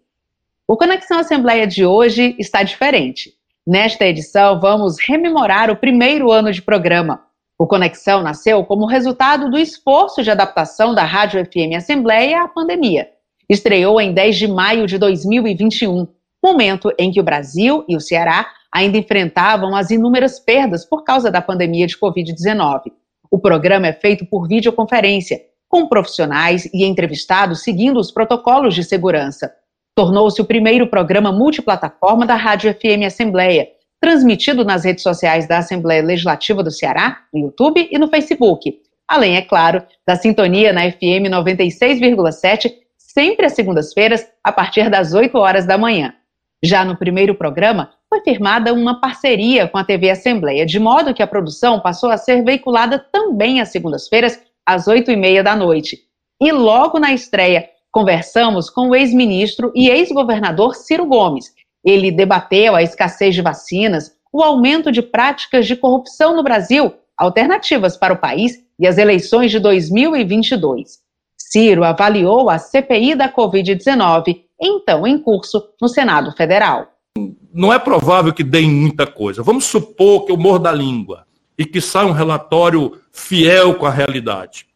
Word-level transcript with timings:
O 0.67 0.75
Conexão 0.77 1.19
Assembleia 1.19 1.67
de 1.67 1.85
hoje 1.85 2.35
está 2.39 2.63
diferente. 2.63 3.35
Nesta 3.67 4.07
edição, 4.07 4.59
vamos 4.59 4.97
rememorar 4.99 5.71
o 5.71 5.77
primeiro 5.77 6.31
ano 6.31 6.51
de 6.51 6.63
programa. 6.63 7.23
O 7.59 7.67
Conexão 7.67 8.23
nasceu 8.23 8.65
como 8.65 8.87
resultado 8.87 9.51
do 9.51 9.59
esforço 9.59 10.23
de 10.23 10.31
adaptação 10.31 10.95
da 10.95 11.05
Rádio 11.05 11.45
FM 11.45 11.77
Assembleia 11.77 12.43
à 12.43 12.49
pandemia. 12.49 13.11
Estreou 13.49 14.01
em 14.01 14.15
10 14.15 14.37
de 14.37 14.49
maio 14.49 14.87
de 14.87 14.97
2021, 14.97 16.09
momento 16.43 16.91
em 16.99 17.13
que 17.13 17.21
o 17.21 17.25
Brasil 17.25 17.85
e 17.87 17.97
o 17.97 18.01
Ceará 18.01 18.47
ainda 18.73 18.99
enfrentavam 18.99 19.75
as 19.75 19.91
inúmeras 19.91 20.39
perdas 20.39 20.85
por 20.85 21.05
causa 21.05 21.31
da 21.31 21.43
pandemia 21.43 21.87
de 21.87 21.99
Covid-19. 21.99 22.93
O 23.31 23.39
programa 23.39 23.87
é 23.87 23.93
feito 23.93 24.25
por 24.27 24.47
videoconferência, 24.49 25.41
com 25.69 25.87
profissionais 25.87 26.67
e 26.75 26.85
entrevistados 26.85 27.63
seguindo 27.63 27.99
os 27.99 28.11
protocolos 28.11 28.75
de 28.75 28.83
segurança. 28.83 29.53
Tornou-se 29.95 30.41
o 30.41 30.45
primeiro 30.45 30.89
programa 30.89 31.31
multiplataforma 31.31 32.27
da 32.27 32.35
Rádio 32.35 32.75
FM 32.75 33.07
Assembleia, 33.07 33.69
transmitido 34.01 34.65
nas 34.65 34.85
redes 34.85 35.03
sociais 35.03 35.47
da 35.47 35.59
Assembleia 35.59 36.03
Legislativa 36.03 36.63
do 36.63 36.71
Ceará, 36.71 37.19
no 37.33 37.41
YouTube 37.41 37.89
e 37.91 37.99
no 37.99 38.09
Facebook. 38.09 38.81
Além, 39.07 39.37
é 39.37 39.43
claro, 39.43 39.85
da 40.07 40.17
sintonia 40.17 40.73
na 40.73 40.91
FM 40.91 41.29
96,7, 41.29 42.73
sempre 42.97 43.47
às 43.47 43.53
segundas-feiras, 43.53 44.27
a 44.43 44.53
partir 44.53 44.89
das 44.89 45.13
8 45.13 45.37
horas 45.37 45.67
da 45.67 45.77
manhã. 45.77 46.15
Já 46.63 46.85
no 46.85 46.97
primeiro 46.97 47.35
programa, 47.35 47.91
foi 48.11 48.21
firmada 48.23 48.75
uma 48.75 49.01
parceria 49.01 49.69
com 49.69 49.79
a 49.79 49.85
TV 49.85 50.11
Assembleia, 50.11 50.67
de 50.67 50.81
modo 50.81 51.15
que 51.15 51.23
a 51.23 51.27
produção 51.29 51.79
passou 51.79 52.11
a 52.11 52.17
ser 52.17 52.43
veiculada 52.43 52.99
também 52.99 53.61
às 53.61 53.69
segundas-feiras, 53.69 54.43
às 54.67 54.89
oito 54.89 55.13
e 55.13 55.17
meia 55.17 55.45
da 55.45 55.55
noite. 55.55 56.01
E 56.41 56.51
logo 56.51 56.99
na 56.99 57.13
estreia, 57.13 57.69
conversamos 57.93 58.69
com 58.69 58.89
o 58.89 58.97
ex-ministro 58.97 59.71
e 59.77 59.89
ex-governador 59.89 60.75
Ciro 60.75 61.07
Gomes. 61.07 61.55
Ele 61.85 62.11
debateu 62.11 62.75
a 62.75 62.83
escassez 62.83 63.33
de 63.33 63.43
vacinas, 63.43 64.11
o 64.33 64.43
aumento 64.43 64.91
de 64.91 65.03
práticas 65.03 65.67
de 65.67 65.77
corrupção 65.77 66.35
no 66.35 66.43
Brasil, 66.43 66.93
alternativas 67.17 67.97
para 67.97 68.15
o 68.15 68.19
país 68.19 68.59
e 68.77 68.89
as 68.89 68.99
eleições 68.99 69.53
de 69.53 69.61
2022. 69.61 70.99
Ciro 71.39 71.85
avaliou 71.85 72.51
a 72.51 72.59
CPI 72.59 73.15
da 73.15 73.33
Covid-19, 73.33 74.43
então 74.61 75.07
em 75.07 75.17
curso 75.17 75.63
no 75.81 75.87
Senado 75.87 76.33
Federal 76.33 76.89
não 77.53 77.73
é 77.73 77.79
provável 77.79 78.33
que 78.33 78.45
deem 78.45 78.71
muita 78.71 79.07
coisa. 79.07 79.43
Vamos 79.43 79.65
supor 79.65 80.25
que 80.25 80.33
eu 80.33 80.37
morda 80.37 80.71
a 80.71 80.73
língua 80.73 81.27
e 81.59 81.65
que 81.65 81.81
saia 81.81 82.07
um 82.07 82.13
relatório 82.13 82.99
fiel 83.13 83.75
com 83.75 83.87
a 83.87 83.91
realidade. 83.91 84.67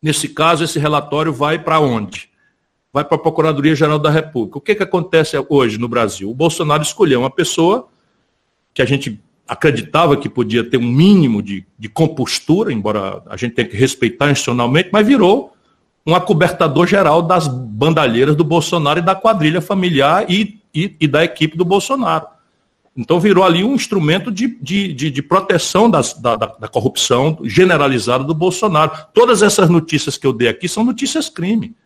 Nesse 0.00 0.28
caso, 0.28 0.64
esse 0.64 0.78
relatório 0.78 1.32
vai 1.32 1.58
para 1.58 1.80
onde? 1.80 2.30
Vai 2.92 3.04
para 3.04 3.16
a 3.16 3.20
Procuradoria-Geral 3.20 3.98
da 3.98 4.10
República. 4.10 4.58
O 4.58 4.60
que, 4.60 4.74
que 4.74 4.82
acontece 4.82 5.36
hoje 5.48 5.76
no 5.76 5.88
Brasil? 5.88 6.30
O 6.30 6.34
Bolsonaro 6.34 6.82
escolheu 6.82 7.20
uma 7.20 7.30
pessoa 7.30 7.88
que 8.72 8.80
a 8.80 8.86
gente 8.86 9.20
acreditava 9.46 10.16
que 10.16 10.28
podia 10.28 10.62
ter 10.62 10.76
um 10.76 10.86
mínimo 10.86 11.42
de, 11.42 11.66
de 11.78 11.88
compostura, 11.88 12.72
embora 12.72 13.22
a 13.26 13.36
gente 13.36 13.54
tenha 13.54 13.68
que 13.68 13.76
respeitar 13.76 14.30
institucionalmente, 14.30 14.90
mas 14.92 15.06
virou 15.06 15.52
um 16.06 16.14
acobertador 16.14 16.86
geral 16.86 17.20
das 17.20 17.48
bandalheiras 17.48 18.36
do 18.36 18.44
Bolsonaro 18.44 19.00
e 19.00 19.02
da 19.02 19.14
quadrilha 19.14 19.60
familiar 19.60 20.30
e 20.30 20.58
e, 20.84 20.96
e 21.00 21.08
da 21.08 21.24
equipe 21.24 21.56
do 21.56 21.64
Bolsonaro. 21.64 22.26
Então 22.96 23.20
virou 23.20 23.44
ali 23.44 23.62
um 23.62 23.74
instrumento 23.74 24.30
de, 24.30 24.58
de, 24.60 24.92
de, 24.92 25.10
de 25.10 25.22
proteção 25.22 25.88
das, 25.88 26.14
da, 26.14 26.34
da, 26.34 26.46
da, 26.46 26.68
corrupção 26.68 27.38
generalizada 27.44 28.24
do 28.24 28.34
Bolsonaro. 28.34 28.90
Todas 29.14 29.40
essas 29.40 29.70
notícias 29.70 30.16
que 30.16 30.26
eu 30.26 30.32
dei 30.32 30.48
aqui 30.48 30.68
são 30.68 30.82
notícias 30.82 31.28
crime. 31.28 31.76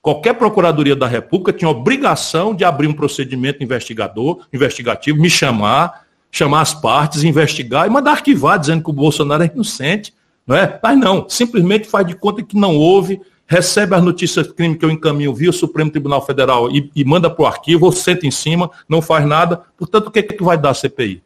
Qualquer 0.00 0.34
Procuradoria 0.34 0.96
da 0.96 1.06
República 1.06 1.52
tinha 1.52 1.68
obrigação 1.68 2.54
de 2.54 2.64
abrir 2.64 2.86
um 2.86 2.94
procedimento 2.94 3.62
investigador, 3.62 4.46
investigativo, 4.50 5.20
me 5.20 5.28
chamar, 5.28 6.06
chamar 6.30 6.62
as 6.62 6.72
partes, 6.72 7.24
investigar 7.24 7.86
e 7.86 7.90
mandar 7.90 8.12
arquivar, 8.12 8.58
dizendo 8.58 8.82
que 8.82 8.90
o 8.90 8.94
Bolsonaro 8.94 9.42
é 9.42 9.50
inocente. 9.52 10.14
Não 10.46 10.56
é? 10.56 10.80
Mas 10.82 10.98
não, 10.98 11.28
simplesmente 11.28 11.86
faz 11.86 12.06
de 12.06 12.14
conta 12.14 12.42
que 12.42 12.56
não 12.56 12.74
houve 12.74 13.20
recebe 13.48 13.94
as 13.94 14.04
notícias 14.04 14.46
de 14.46 14.52
crime 14.52 14.76
que 14.76 14.84
eu 14.84 14.90
encaminho 14.90 15.34
via 15.34 15.48
o 15.48 15.54
Supremo 15.54 15.90
Tribunal 15.90 16.24
Federal 16.24 16.70
e, 16.70 16.90
e 16.94 17.02
manda 17.02 17.30
para 17.30 17.42
o 17.42 17.46
arquivo, 17.46 17.86
ou 17.86 17.92
senta 17.92 18.26
em 18.26 18.30
cima, 18.30 18.70
não 18.86 19.00
faz 19.00 19.26
nada. 19.26 19.62
Portanto, 19.76 20.08
o 20.08 20.10
que, 20.10 20.18
é 20.18 20.22
que 20.22 20.42
vai 20.42 20.58
dar 20.58 20.70
a 20.70 20.74
CPI? 20.74 21.22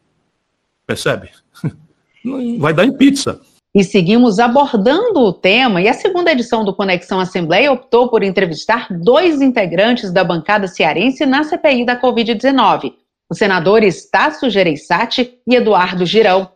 Percebe? 0.87 1.29
vai 2.57 2.73
dar 2.73 2.85
em 2.85 2.93
pizza. 2.93 3.41
E 3.75 3.83
seguimos 3.83 4.39
abordando 4.39 5.19
o 5.19 5.33
tema, 5.33 5.81
e 5.81 5.87
a 5.89 5.93
segunda 5.93 6.31
edição 6.31 6.63
do 6.63 6.75
Conexão 6.75 7.19
Assembleia 7.19 7.71
optou 7.71 8.07
por 8.07 8.23
entrevistar 8.23 8.87
dois 8.89 9.41
integrantes 9.41 10.11
da 10.11 10.23
bancada 10.23 10.67
cearense 10.67 11.25
na 11.25 11.43
CPI 11.43 11.83
da 11.83 11.99
Covid-19, 11.99 12.93
os 13.29 13.37
senadores 13.37 14.09
Tasso 14.09 14.49
Gereissati 14.49 15.39
e 15.45 15.55
Eduardo 15.55 16.05
Girão. 16.05 16.51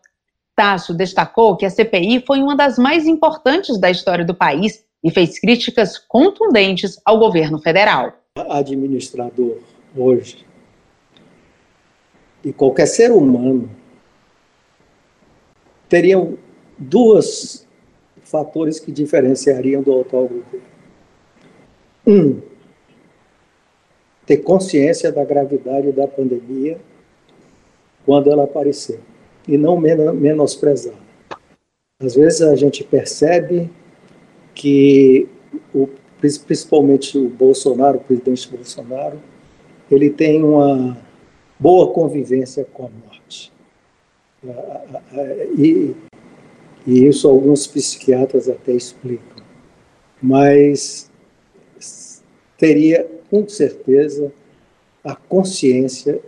Tasso 0.55 0.93
destacou 0.93 1.57
que 1.57 1.65
a 1.65 1.69
CPI 1.69 2.23
foi 2.25 2.39
uma 2.39 2.55
das 2.55 2.77
mais 2.77 3.07
importantes 3.07 3.79
da 3.79 3.89
história 3.89 4.23
do 4.23 4.35
país 4.35 4.86
e 5.03 5.11
fez 5.11 5.39
críticas 5.39 5.97
contundentes 5.97 6.99
ao 7.05 7.19
governo 7.19 7.59
federal. 7.59 8.13
Administrador 8.35 9.57
hoje 9.95 10.47
e 12.47 12.53
qualquer 12.53 12.85
ser 12.85 13.11
humano 13.11 13.69
teriam 15.89 16.37
dois 16.77 17.67
fatores 18.23 18.79
que 18.79 18.91
diferenciariam 18.91 19.81
do 19.81 19.99
atual 19.99 20.23
governo. 20.27 20.67
Um, 22.05 22.41
ter 24.25 24.37
consciência 24.37 25.11
da 25.11 25.25
gravidade 25.25 25.91
da 25.91 26.07
pandemia 26.07 26.79
quando 28.05 28.31
ela 28.31 28.45
aparecer 28.45 29.01
e 29.45 29.57
não 29.57 29.77
menosprezar. 29.77 30.95
Às 31.99 32.15
vezes 32.15 32.41
a 32.41 32.55
gente 32.55 32.83
percebe 32.83 33.69
que 34.57 35.29
o, 35.73 35.87
principalmente 36.19 37.15
o 37.15 37.29
Bolsonaro, 37.29 37.97
o 37.97 38.01
presidente 38.01 38.49
Bolsonaro, 38.49 39.19
ele 39.89 40.09
tem 40.09 40.43
uma 40.43 40.97
boa 41.59 41.93
convivência 41.93 42.65
com 42.73 42.87
a 42.87 42.89
morte. 43.05 43.53
E, 45.55 45.93
e 46.87 47.05
isso 47.05 47.29
alguns 47.29 47.67
psiquiatras 47.67 48.49
até 48.49 48.71
explicam. 48.71 49.43
Mas 50.21 51.11
teria, 52.57 53.07
com 53.29 53.47
certeza, 53.47 54.31
a 55.03 55.15
consciência 55.15 56.19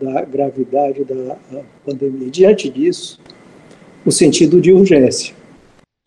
da 0.00 0.22
gravidade 0.24 1.04
da 1.04 1.36
pandemia. 1.84 2.30
Diante 2.30 2.70
disso, 2.70 3.20
o 4.06 4.10
sentido 4.10 4.58
de 4.58 4.72
urgência. 4.72 5.34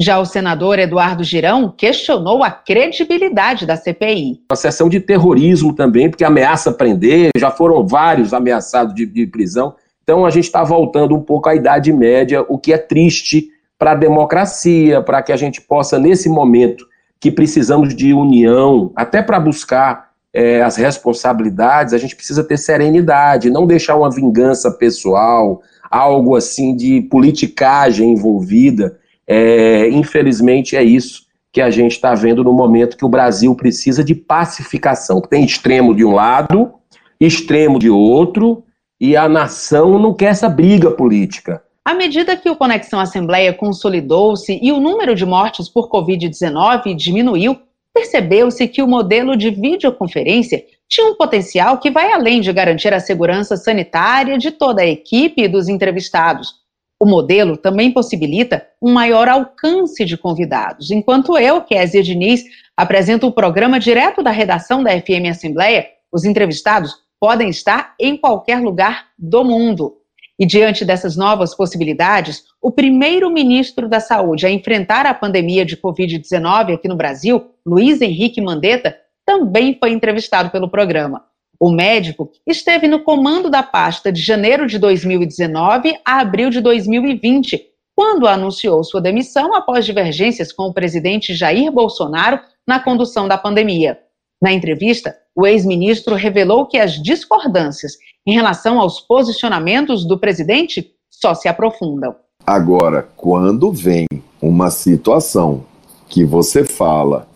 Já 0.02 0.18
o 0.18 0.26
senador 0.26 0.80
Eduardo 0.80 1.24
Girão 1.24 1.72
questionou 1.78 2.44
a 2.44 2.50
credibilidade 2.50 3.68
da 3.68 3.76
CPI. 3.76 4.42
A 4.50 4.56
sessão 4.56 4.90
de 4.90 5.00
terrorismo 5.00 5.76
também, 5.76 6.10
porque 6.10 6.24
ameaça 6.24 6.72
prender, 6.72 7.30
já 7.38 7.52
foram 7.52 7.86
vários 7.86 8.34
ameaçados 8.34 8.96
de, 8.96 9.06
de 9.06 9.28
prisão. 9.28 9.76
Então 10.02 10.26
a 10.26 10.32
gente 10.32 10.46
está 10.46 10.64
voltando 10.64 11.16
um 11.16 11.22
pouco 11.22 11.50
à 11.50 11.56
Idade 11.56 11.94
Média, 11.94 12.44
o 12.50 12.58
que 12.58 12.74
é 12.74 12.80
triste 12.80 13.50
para 13.78 13.92
a 13.92 13.96
democracia, 13.96 15.04
para 15.04 15.22
que 15.22 15.32
a 15.32 15.38
gente 15.38 15.62
possa, 15.62 16.00
nesse 16.00 16.28
momento 16.28 16.84
que 17.20 17.30
precisamos 17.30 17.96
de 17.96 18.12
união, 18.12 18.92
até 18.96 19.22
para 19.22 19.40
buscar 19.40 20.10
é, 20.34 20.64
as 20.64 20.78
responsabilidades, 20.78 21.94
a 21.94 22.00
gente 22.00 22.16
precisa 22.16 22.44
ter 22.44 22.58
serenidade, 22.58 23.52
não 23.52 23.68
deixar 23.68 23.96
uma 23.96 24.10
vingança 24.10 24.72
pessoal, 24.72 25.62
algo 25.92 26.36
assim 26.36 26.76
de 26.76 27.02
politicagem 27.02 28.14
envolvida 28.14 29.00
é, 29.28 29.90
infelizmente, 29.90 30.76
é 30.76 30.84
isso 30.84 31.24
que 31.52 31.62
a 31.62 31.70
gente 31.70 31.92
está 31.92 32.16
vendo 32.16 32.44
no 32.44 32.54
momento 32.54 32.98
que 32.98 33.06
o 33.06 33.10
Brasil 33.10 33.54
precisa 33.56 34.04
de 34.04 34.16
pacificação. 34.16 35.22
Tem 35.22 35.44
extremo 35.44 35.94
de 35.94 36.06
um 36.06 36.14
lado, 36.14 36.74
extremo 37.20 37.78
de 37.78 37.90
outro, 37.90 38.64
e 39.00 39.18
a 39.18 39.28
nação 39.28 40.00
não 40.00 40.14
quer 40.14 40.28
essa 40.28 40.48
briga 40.48 40.92
política. 40.92 41.62
À 41.84 41.94
medida 41.94 42.38
que 42.38 42.50
o 42.50 42.56
Conexão 42.56 43.00
Assembleia 43.00 43.52
consolidou-se 43.52 44.60
e 44.62 44.72
o 44.72 44.80
número 44.80 45.16
de 45.16 45.26
mortes 45.26 45.68
por 45.68 45.90
Covid-19 45.90 46.96
diminuiu, 46.96 47.58
percebeu-se 47.94 48.68
que 48.68 48.82
o 48.82 48.88
modelo 48.88 49.36
de 49.36 49.50
videoconferência 49.50 50.64
tinha 50.88 51.08
um 51.08 51.16
potencial 51.16 51.80
que 51.80 51.90
vai 51.90 52.12
além 52.12 52.40
de 52.40 52.54
garantir 52.54 52.94
a 52.94 53.00
segurança 53.00 53.58
sanitária 53.58 54.38
de 54.38 54.52
toda 54.52 54.82
a 54.82 54.88
equipe 54.88 55.42
e 55.42 55.48
dos 55.48 55.68
entrevistados. 55.68 56.61
O 57.02 57.06
modelo 57.08 57.58
também 57.58 57.92
possibilita 57.92 58.64
um 58.80 58.94
maior 58.94 59.28
alcance 59.28 60.06
de 60.06 60.16
convidados, 60.16 60.92
enquanto 60.92 61.36
eu, 61.36 61.60
Kézia 61.64 62.04
Diniz, 62.04 62.44
apresento 62.78 63.26
o 63.26 63.32
programa 63.32 63.80
direto 63.80 64.22
da 64.22 64.30
redação 64.30 64.84
da 64.84 64.92
FM 64.92 65.28
Assembleia, 65.32 65.88
os 66.14 66.26
entrevistados 66.26 66.94
podem 67.20 67.50
estar 67.50 67.96
em 68.00 68.16
qualquer 68.16 68.62
lugar 68.62 69.08
do 69.18 69.44
mundo. 69.44 69.96
E 70.38 70.46
diante 70.46 70.86
dessas 70.86 71.18
novas 71.18 71.56
possibilidades, 71.56 72.44
o 72.62 72.72
primeiro-ministro 72.72 73.90
da 73.90 74.00
Saúde 74.00 74.46
a 74.46 74.52
enfrentar 74.52 75.08
a 75.08 75.14
pandemia 75.16 75.66
de 75.66 75.78
Covid-19 75.78 76.76
aqui 76.76 76.88
no 76.88 76.96
Brasil, 76.96 77.50
Luiz 77.66 78.00
Henrique 78.00 78.40
Mandetta, 78.40 78.96
também 79.26 79.76
foi 79.80 79.90
entrevistado 79.90 80.52
pelo 80.52 80.70
programa. 80.70 81.31
O 81.62 81.70
médico 81.70 82.32
esteve 82.48 82.88
no 82.88 83.04
comando 83.04 83.48
da 83.48 83.62
pasta 83.62 84.12
de 84.12 84.20
janeiro 84.20 84.66
de 84.66 84.80
2019 84.80 85.96
a 86.04 86.20
abril 86.20 86.50
de 86.50 86.60
2020, 86.60 87.62
quando 87.96 88.28
anunciou 88.28 88.84
sua 88.84 89.00
demissão 89.00 89.54
após 89.54 89.86
divergências 89.86 90.52
com 90.52 90.64
o 90.64 90.74
presidente 90.74 91.36
Jair 91.36 91.72
Bolsonaro 91.72 92.40
na 92.68 92.80
condução 92.80 93.28
da 93.28 93.38
pandemia. 93.38 94.00
Na 94.42 94.52
entrevista, 94.52 95.16
o 95.36 95.46
ex-ministro 95.46 96.16
revelou 96.16 96.66
que 96.66 96.80
as 96.80 96.94
discordâncias 96.94 97.92
em 98.26 98.34
relação 98.34 98.80
aos 98.80 99.00
posicionamentos 99.00 100.04
do 100.04 100.18
presidente 100.18 100.92
só 101.12 101.36
se 101.36 101.48
aprofundam. 101.48 102.16
Agora, 102.44 103.08
quando 103.16 103.72
vem 103.72 104.08
uma 104.42 104.72
situação 104.72 105.64
que 106.10 106.26
você 106.26 106.66
fala, 106.66 107.28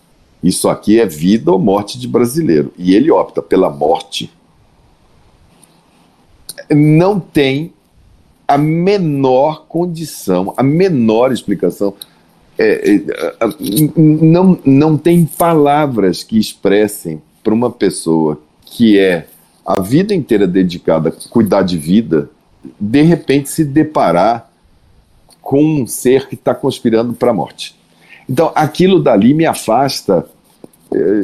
isso 0.45 0.69
aqui 0.69 1.00
é 1.00 1.06
vida 1.07 1.51
ou 1.51 1.57
morte 1.57 2.00
de 2.00 2.07
brasileiro, 2.07 2.71
e 2.77 2.94
ele 2.94 3.09
opta 3.09 3.42
pela 3.42 3.69
morte, 3.69 4.31
não 6.69 7.19
tem 7.19 7.74
a 8.47 8.57
menor 8.57 9.65
condição, 9.68 10.53
a 10.56 10.62
menor 10.62 11.31
explicação. 11.31 11.95
É, 12.57 12.95
é, 12.95 13.01
não, 13.97 14.57
não 14.63 14.97
tem 14.97 15.25
palavras 15.25 16.24
que 16.24 16.38
expressem 16.38 17.21
para 17.44 17.53
uma 17.53 17.71
pessoa 17.71 18.39
que 18.63 19.00
é 19.00 19.27
a 19.65 19.81
vida 19.81 20.13
inteira 20.13 20.47
dedicada 20.47 21.09
a 21.09 21.30
cuidar 21.30 21.63
de 21.63 21.77
vida, 21.77 22.30
de 22.80 23.01
repente 23.01 23.50
se 23.50 23.65
deparar 23.65 24.51
com 25.42 25.63
um 25.63 25.88
ser 25.88 26.27
que 26.27 26.36
está 26.36 26.53
conspirando 26.53 27.13
para 27.13 27.31
a 27.31 27.33
morte. 27.33 27.75
Então, 28.30 28.51
aquilo 28.56 29.00
dali 29.00 29.33
me 29.33 29.45
afasta, 29.45 30.27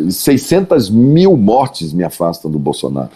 600 0.10 0.90
é, 0.90 0.92
mil 0.92 1.38
mortes 1.38 1.94
me 1.94 2.04
afastam 2.04 2.50
do 2.50 2.60
Bolsonaro. 2.60 3.12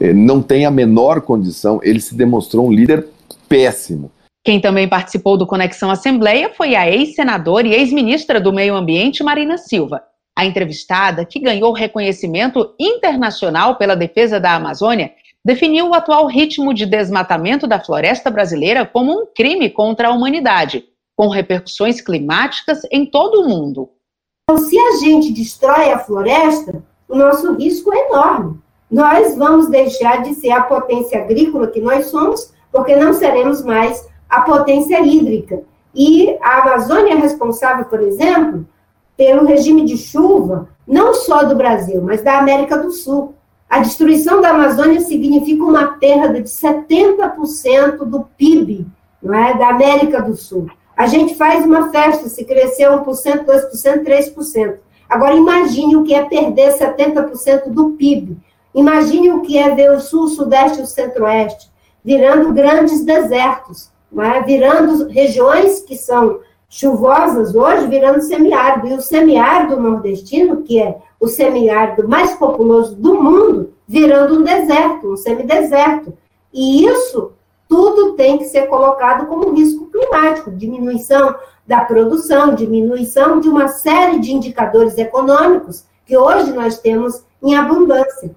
É, 0.00 0.12
não 0.12 0.42
tem 0.42 0.66
a 0.66 0.70
menor 0.70 1.22
condição, 1.22 1.80
ele 1.82 2.00
se 2.00 2.14
demonstrou 2.14 2.66
um 2.66 2.72
líder 2.72 3.06
péssimo. 3.48 4.10
Quem 4.44 4.60
também 4.60 4.88
participou 4.88 5.36
do 5.36 5.46
Conexão 5.46 5.90
Assembleia 5.90 6.52
foi 6.56 6.76
a 6.76 6.88
ex-senadora 6.88 7.66
e 7.66 7.74
ex-ministra 7.74 8.40
do 8.40 8.52
Meio 8.52 8.76
Ambiente, 8.76 9.24
Marina 9.24 9.58
Silva. 9.58 10.02
A 10.36 10.44
entrevistada, 10.44 11.24
que 11.24 11.40
ganhou 11.40 11.72
reconhecimento 11.72 12.74
internacional 12.78 13.76
pela 13.76 13.96
defesa 13.96 14.38
da 14.38 14.54
Amazônia, 14.54 15.12
definiu 15.44 15.88
o 15.88 15.94
atual 15.94 16.26
ritmo 16.26 16.74
de 16.74 16.84
desmatamento 16.84 17.66
da 17.66 17.80
floresta 17.80 18.30
brasileira 18.30 18.84
como 18.84 19.12
um 19.12 19.26
crime 19.34 19.70
contra 19.70 20.08
a 20.08 20.12
humanidade, 20.12 20.84
com 21.16 21.28
repercussões 21.28 22.00
climáticas 22.00 22.82
em 22.92 23.06
todo 23.06 23.40
o 23.40 23.48
mundo. 23.48 23.88
Então, 24.48 24.64
se 24.64 24.78
a 24.78 24.92
gente 24.98 25.32
destrói 25.32 25.90
a 25.90 25.98
floresta, 25.98 26.80
o 27.08 27.16
nosso 27.16 27.54
risco 27.54 27.92
é 27.92 28.08
enorme. 28.08 28.60
Nós 28.88 29.36
vamos 29.36 29.68
deixar 29.68 30.22
de 30.22 30.34
ser 30.34 30.52
a 30.52 30.62
potência 30.62 31.20
agrícola 31.20 31.66
que 31.66 31.80
nós 31.80 32.06
somos, 32.06 32.54
porque 32.70 32.94
não 32.94 33.12
seremos 33.12 33.64
mais 33.64 34.08
a 34.30 34.42
potência 34.42 35.00
hídrica. 35.00 35.64
E 35.92 36.38
a 36.40 36.62
Amazônia 36.62 37.14
é 37.14 37.16
responsável, 37.16 37.86
por 37.86 38.00
exemplo, 38.00 38.64
pelo 39.16 39.44
regime 39.44 39.84
de 39.84 39.96
chuva, 39.96 40.68
não 40.86 41.12
só 41.12 41.42
do 41.42 41.56
Brasil, 41.56 42.00
mas 42.00 42.22
da 42.22 42.38
América 42.38 42.78
do 42.78 42.92
Sul. 42.92 43.34
A 43.68 43.80
destruição 43.80 44.40
da 44.40 44.50
Amazônia 44.50 45.00
significa 45.00 45.64
uma 45.64 45.98
perda 45.98 46.40
de 46.40 46.48
70% 46.48 48.04
do 48.04 48.20
PIB 48.38 48.86
não 49.20 49.34
é, 49.34 49.58
da 49.58 49.70
América 49.70 50.22
do 50.22 50.36
Sul. 50.36 50.68
A 50.96 51.06
gente 51.06 51.34
faz 51.34 51.64
uma 51.64 51.90
festa 51.90 52.28
se 52.28 52.44
crescer 52.44 52.88
1%, 52.88 53.04
2%, 53.44 54.04
3%. 54.04 54.76
Agora, 55.08 55.34
imagine 55.34 55.96
o 55.96 56.02
que 56.02 56.14
é 56.14 56.24
perder 56.24 56.72
70% 56.72 57.68
do 57.68 57.90
PIB. 57.90 58.36
Imagine 58.74 59.30
o 59.30 59.42
que 59.42 59.58
é 59.58 59.74
ver 59.74 59.92
o 59.92 60.00
Sul, 60.00 60.24
o 60.24 60.28
Sudeste 60.28 60.80
e 60.80 60.82
o 60.82 60.86
Centro-Oeste 60.86 61.70
virando 62.06 62.52
grandes 62.52 63.04
desertos, 63.04 63.90
é? 64.16 64.40
virando 64.42 65.08
regiões 65.08 65.80
que 65.80 65.96
são 65.96 66.38
chuvosas 66.68 67.52
hoje 67.52 67.88
virando 67.88 68.22
semiárido. 68.22 68.86
E 68.86 68.92
o 68.94 69.00
semiárido 69.00 69.80
nordestino, 69.80 70.62
que 70.62 70.80
é 70.80 70.98
o 71.18 71.26
semiárido 71.26 72.08
mais 72.08 72.34
populoso 72.34 72.94
do 72.94 73.20
mundo, 73.20 73.72
virando 73.88 74.38
um 74.38 74.44
deserto, 74.44 75.12
um 75.12 75.16
semideserto. 75.16 76.16
E 76.54 76.86
isso 76.86 77.32
tudo 77.68 78.14
tem 78.14 78.38
que 78.38 78.44
ser 78.44 78.66
colocado 78.66 79.26
como 79.26 79.54
risco 79.54 79.90
climático, 79.90 80.50
diminuição 80.50 81.34
da 81.66 81.84
produção, 81.84 82.54
diminuição 82.54 83.40
de 83.40 83.48
uma 83.48 83.68
série 83.68 84.20
de 84.20 84.32
indicadores 84.32 84.96
econômicos 84.96 85.84
que 86.04 86.16
hoje 86.16 86.52
nós 86.52 86.78
temos 86.78 87.24
em 87.42 87.56
abundância. 87.56 88.34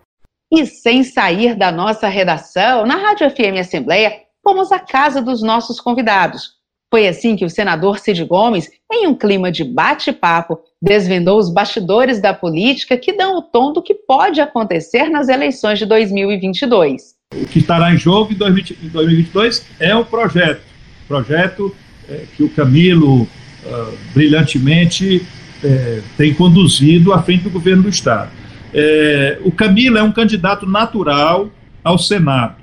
E 0.52 0.66
sem 0.66 1.04
sair 1.04 1.56
da 1.56 1.72
nossa 1.72 2.08
redação, 2.08 2.86
na 2.86 2.96
Rádio 2.96 3.30
FM 3.30 3.60
Assembleia, 3.60 4.24
fomos 4.44 4.72
à 4.72 4.80
casa 4.80 5.22
dos 5.22 5.44
nossos 5.44 5.80
convidados 5.80 6.60
foi 6.92 7.08
assim 7.08 7.36
que 7.36 7.46
o 7.46 7.50
senador 7.50 8.00
Cid 8.00 8.26
Gomes, 8.26 8.70
em 8.92 9.06
um 9.06 9.14
clima 9.14 9.52
de 9.52 9.64
bate-papo, 9.64 10.59
desvendou 10.81 11.38
os 11.38 11.50
bastidores 11.50 12.19
da 12.19 12.33
política 12.33 12.98
que 12.98 13.14
dão 13.14 13.38
o 13.38 13.42
tom 13.44 13.71
do 13.71 13.81
que 13.81 13.94
pode 13.94 14.42
acontecer 14.42 15.07
nas 15.09 15.30
eleições 15.30 15.78
de 15.78 15.86
2022. 15.86 17.19
O 17.36 17.45
que 17.45 17.59
estará 17.59 17.94
em 17.94 17.98
jogo 17.98 18.33
em 18.33 18.36
2022 18.36 19.66
é 19.80 19.95
o 19.95 20.04
projeto. 20.04 20.62
Projeto 21.07 21.76
é, 22.07 22.26
que 22.36 22.44
o 22.44 22.50
Camilo 22.50 23.21
uh, 23.24 23.98
brilhantemente 24.14 25.26
é, 25.64 26.02
tem 26.18 26.33
conduzido 26.33 27.14
à 27.14 27.21
frente 27.21 27.44
do 27.44 27.50
governo 27.50 27.83
do 27.83 27.90
Estado. 27.90 28.31
É, 28.74 29.40
o 29.44 29.52
Camilo 29.52 29.98
é 29.98 30.04
um 30.04 30.12
candidato 30.12 30.66
natural 30.66 31.52
ao 31.83 31.98
Senado. 31.98 32.56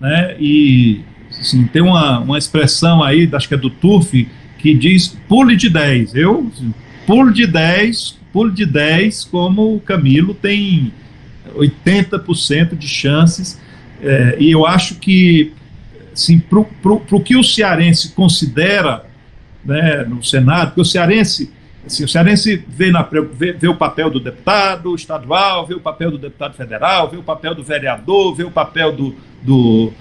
Né, 0.00 0.36
e 0.40 1.04
Assim, 1.40 1.66
tem 1.66 1.82
uma, 1.82 2.20
uma 2.20 2.38
expressão 2.38 3.02
aí, 3.02 3.28
acho 3.32 3.48
que 3.48 3.54
é 3.54 3.58
do 3.58 3.70
Turf, 3.70 4.12
que 4.58 4.74
diz 4.74 5.08
pule 5.28 5.56
de 5.56 5.68
10. 5.68 6.14
Eu 6.14 6.50
pulo 7.06 7.32
de 7.32 7.46
10, 7.46 8.18
pulo 8.32 8.50
de 8.50 8.64
10, 8.64 9.24
como 9.24 9.74
o 9.74 9.80
Camilo 9.80 10.34
tem 10.34 10.92
80% 11.54 12.76
de 12.76 12.88
chances. 12.88 13.60
É, 14.04 14.36
e 14.38 14.50
eu 14.50 14.66
acho 14.66 14.96
que, 14.96 15.52
assim, 16.12 16.38
para 16.38 16.60
o 16.60 17.20
que 17.20 17.36
o 17.36 17.42
cearense 17.42 18.12
considera 18.12 19.04
né, 19.64 20.04
no 20.04 20.22
Senado, 20.22 20.68
porque 20.68 20.82
o 20.82 20.84
cearense, 20.84 21.50
assim, 21.86 22.04
o 22.04 22.08
cearense 22.08 22.62
vê, 22.68 22.90
na, 22.90 23.02
vê, 23.02 23.52
vê, 23.52 23.66
o 23.66 23.74
papel 23.74 24.10
do 24.10 24.20
deputado 24.20 24.94
estadual, 24.94 25.66
vê 25.66 25.74
o 25.74 25.80
papel 25.80 26.10
do 26.10 26.18
deputado 26.18 26.54
federal, 26.54 27.10
vê 27.10 27.16
o 27.16 27.22
papel 27.22 27.54
do 27.54 27.64
vereador, 27.64 28.34
vê 28.34 28.44
o 28.44 28.50
papel 28.50 28.92
do, 28.92 29.14
do 29.42 29.92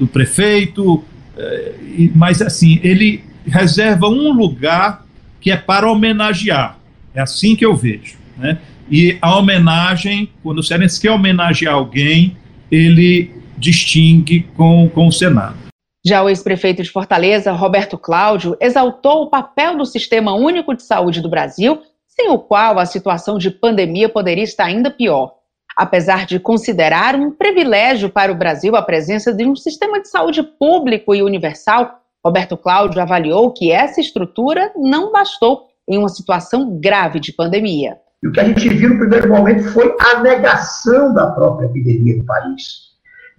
do 0.00 0.06
prefeito, 0.06 1.04
é, 1.36 1.74
mas 2.14 2.40
assim, 2.40 2.80
ele 2.82 3.22
reserva 3.46 4.08
um 4.08 4.32
lugar 4.32 5.04
que 5.40 5.50
é 5.50 5.56
para 5.56 5.90
homenagear. 5.90 6.78
É 7.14 7.20
assim 7.20 7.54
que 7.54 7.64
eu 7.64 7.76
vejo. 7.76 8.16
Né? 8.38 8.58
E 8.90 9.18
a 9.20 9.36
homenagem, 9.36 10.30
quando 10.42 10.58
o 10.58 10.62
cearense 10.62 10.98
quer 10.98 11.10
homenagear 11.10 11.74
alguém, 11.74 12.36
ele 12.70 13.30
distingue 13.58 14.42
com, 14.56 14.88
com 14.88 15.06
o 15.06 15.12
Senado. 15.12 15.56
Já 16.04 16.22
o 16.22 16.28
ex-prefeito 16.28 16.82
de 16.82 16.90
Fortaleza, 16.90 17.52
Roberto 17.52 17.98
Cláudio, 17.98 18.56
exaltou 18.60 19.22
o 19.22 19.30
papel 19.30 19.76
do 19.76 19.84
Sistema 19.84 20.32
Único 20.34 20.74
de 20.74 20.82
Saúde 20.82 21.20
do 21.20 21.28
Brasil, 21.28 21.82
sem 22.06 22.30
o 22.30 22.38
qual 22.38 22.78
a 22.78 22.86
situação 22.86 23.36
de 23.36 23.50
pandemia 23.50 24.08
poderia 24.08 24.44
estar 24.44 24.64
ainda 24.64 24.90
pior 24.90 25.40
apesar 25.80 26.26
de 26.26 26.38
considerar 26.38 27.16
um 27.16 27.30
privilégio 27.30 28.10
para 28.10 28.30
o 28.30 28.34
Brasil 28.34 28.76
a 28.76 28.82
presença 28.82 29.32
de 29.32 29.46
um 29.46 29.56
sistema 29.56 30.00
de 30.00 30.08
saúde 30.08 30.42
público 30.42 31.14
e 31.14 31.22
universal, 31.22 32.00
Roberto 32.22 32.54
Cláudio 32.54 33.00
avaliou 33.00 33.50
que 33.50 33.72
essa 33.72 33.98
estrutura 33.98 34.70
não 34.76 35.10
bastou 35.10 35.68
em 35.88 35.96
uma 35.96 36.10
situação 36.10 36.78
grave 36.78 37.18
de 37.18 37.32
pandemia. 37.32 37.96
E 38.22 38.28
o 38.28 38.32
que 38.32 38.40
a 38.40 38.44
gente 38.44 38.68
viu 38.68 38.90
no 38.90 38.98
primeiro 38.98 39.28
momento 39.28 39.64
foi 39.70 39.94
a 39.98 40.20
negação 40.20 41.14
da 41.14 41.28
própria 41.28 41.66
epidemia 41.66 42.16
no 42.16 42.24
país. 42.24 42.90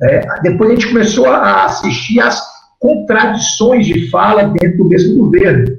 É, 0.01 0.41
depois 0.41 0.71
a 0.71 0.73
gente 0.73 0.87
começou 0.87 1.27
a 1.27 1.65
assistir 1.65 2.19
às 2.19 2.41
contradições 2.79 3.85
de 3.85 4.09
fala 4.09 4.45
dentro 4.45 4.79
do 4.79 4.89
mesmo 4.89 5.15
governo. 5.25 5.77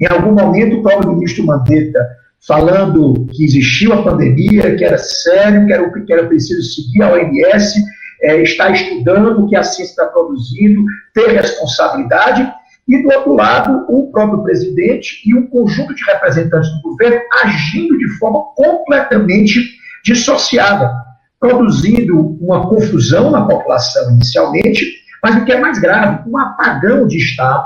Em 0.00 0.06
algum 0.06 0.32
momento, 0.32 0.76
o 0.76 0.82
próprio 0.82 1.12
ministro 1.12 1.44
Mandetta 1.44 2.00
falando 2.46 3.26
que 3.32 3.44
existiu 3.44 3.92
a 3.92 4.02
pandemia, 4.02 4.76
que 4.76 4.84
era 4.84 4.98
sério, 4.98 5.66
que 5.66 5.72
era, 5.72 5.90
que 5.90 6.12
era 6.12 6.26
preciso 6.26 6.62
seguir 6.62 7.02
a 7.02 7.12
OMS, 7.12 7.82
é, 8.22 8.42
estar 8.42 8.70
estudando 8.70 9.40
o 9.40 9.48
que 9.48 9.56
a 9.56 9.64
ciência 9.64 9.92
está 9.92 10.06
produzindo, 10.06 10.84
ter 11.14 11.28
responsabilidade, 11.28 12.50
e 12.86 13.02
do 13.02 13.08
outro 13.08 13.34
lado, 13.34 13.86
o 13.88 14.10
próprio 14.10 14.42
presidente 14.42 15.22
e 15.24 15.34
um 15.34 15.46
conjunto 15.46 15.94
de 15.94 16.04
representantes 16.04 16.70
do 16.74 16.82
governo 16.82 17.20
agindo 17.42 17.96
de 17.96 18.08
forma 18.18 18.40
completamente 18.54 19.78
dissociada, 20.04 20.92
produzindo 21.40 22.36
uma 22.40 22.68
confusão 22.68 23.30
na 23.30 23.46
população 23.46 24.10
inicialmente, 24.12 24.86
mas 25.22 25.36
o 25.36 25.44
que 25.44 25.52
é 25.52 25.60
mais 25.60 25.78
grave, 25.78 26.28
um 26.28 26.36
apagão 26.36 27.06
de 27.06 27.16
Estado 27.16 27.64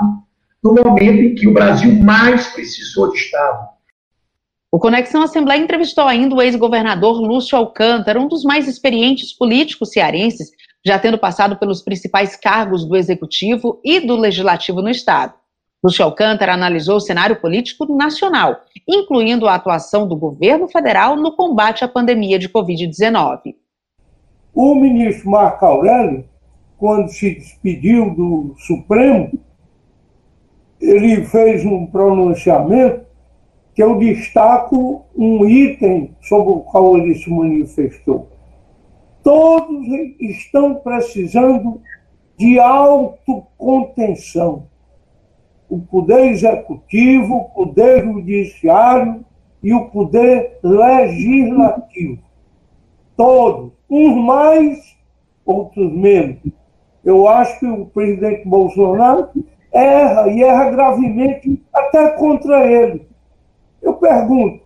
no 0.63 0.73
momento 0.73 1.21
em 1.21 1.35
que 1.35 1.47
o 1.47 1.53
Brasil 1.53 1.93
mais 2.01 2.47
precisou 2.47 3.11
de 3.11 3.17
Estado. 3.17 3.69
O 4.71 4.77
Conexão 4.77 5.23
Assembleia 5.23 5.59
entrevistou 5.59 6.05
ainda 6.05 6.35
o 6.35 6.41
ex-governador 6.41 7.19
Lúcio 7.19 7.57
Alcântara, 7.57 8.19
um 8.19 8.27
dos 8.27 8.43
mais 8.43 8.67
experientes 8.67 9.33
políticos 9.33 9.91
cearenses, 9.91 10.51
já 10.89 10.97
tendo 10.97 11.19
passado 11.19 11.55
pelos 11.57 11.83
principais 11.83 12.35
cargos 12.35 12.83
do 12.83 12.95
Executivo 12.95 13.79
e 13.85 13.99
do 13.99 14.15
Legislativo 14.15 14.81
no 14.81 14.89
Estado. 14.89 15.35
Lúcio 15.83 16.03
Alcântara 16.03 16.55
analisou 16.55 16.97
o 16.97 16.99
cenário 16.99 17.39
político 17.39 17.85
nacional, 17.95 18.61
incluindo 18.87 19.47
a 19.47 19.53
atuação 19.53 20.07
do 20.07 20.15
governo 20.15 20.67
federal 20.67 21.15
no 21.15 21.35
combate 21.35 21.85
à 21.85 21.87
pandemia 21.87 22.39
de 22.39 22.49
Covid-19. 22.49 23.53
O 24.51 24.73
ministro 24.73 25.29
Marco 25.29 25.63
Aurélio, 25.63 26.25
quando 26.75 27.07
se 27.09 27.35
despediu 27.35 28.15
do 28.15 28.55
Supremo, 28.57 29.31
ele 30.81 31.23
fez 31.23 31.63
um 31.63 31.85
pronunciamento 31.85 33.05
que 33.75 33.83
eu 33.83 33.99
destaco 33.99 35.05
um 35.15 35.47
item 35.47 36.15
sobre 36.19 36.51
o 36.51 36.61
qual 36.61 36.97
ele 36.97 37.13
se 37.13 37.29
manifestou. 37.29 38.38
Todos 39.29 39.85
estão 40.19 40.73
precisando 40.73 41.79
de 42.35 42.57
autocontenção. 42.57 44.65
O 45.69 45.77
poder 45.77 46.31
executivo, 46.31 47.35
o 47.35 47.49
poder 47.49 48.05
judiciário 48.05 49.23
e 49.61 49.71
o 49.71 49.87
poder 49.89 50.57
legislativo. 50.63 52.23
Todos, 53.15 53.71
uns 53.87 54.19
mais, 54.19 54.97
outros 55.45 55.93
menos. 55.93 56.39
Eu 57.05 57.27
acho 57.27 57.59
que 57.59 57.67
o 57.67 57.85
presidente 57.85 58.49
Bolsonaro 58.49 59.29
erra 59.71 60.27
e 60.27 60.41
erra 60.41 60.71
gravemente 60.71 61.63
até 61.71 62.09
contra 62.13 62.65
ele. 62.65 63.07
Eu 63.79 63.93
pergunto: 63.93 64.63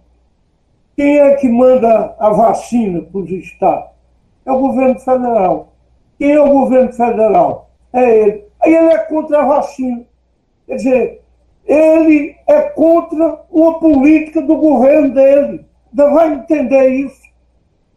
quem 0.95 1.19
é 1.19 1.35
que 1.35 1.49
manda 1.49 2.15
a 2.17 2.29
vacina 2.29 3.01
para 3.01 3.19
os 3.19 3.29
estados? 3.29 3.92
É 4.45 4.51
o 4.51 4.59
governo 4.59 4.99
federal. 4.99 5.73
Quem 6.17 6.31
é 6.31 6.41
o 6.41 6.49
governo 6.49 6.93
federal? 6.93 7.69
É 7.91 8.19
ele. 8.19 8.43
Aí 8.61 8.75
ele 8.75 8.93
é 8.93 8.97
contra 8.99 9.41
a 9.41 9.45
vacina. 9.45 10.03
Quer 10.67 10.75
dizer, 10.75 11.21
ele 11.65 12.35
é 12.47 12.61
contra 12.61 13.41
uma 13.51 13.79
política 13.79 14.41
do 14.41 14.55
governo 14.55 15.13
dele. 15.13 15.65
Não 15.93 16.13
vai 16.13 16.33
entender 16.33 16.89
isso. 16.89 17.21